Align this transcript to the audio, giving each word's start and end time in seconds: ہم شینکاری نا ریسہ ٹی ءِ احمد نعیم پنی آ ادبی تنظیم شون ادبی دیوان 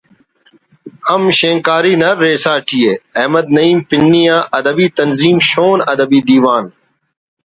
ہم 1.09 1.21
شینکاری 1.37 1.93
نا 2.01 2.09
ریسہ 2.21 2.55
ٹی 2.67 2.79
ءِ 2.91 2.93
احمد 3.19 3.45
نعیم 3.55 3.77
پنی 3.87 4.23
آ 4.35 4.37
ادبی 4.59 4.87
تنظیم 4.97 5.37
شون 5.49 5.77
ادبی 5.91 6.19
دیوان 6.27 6.65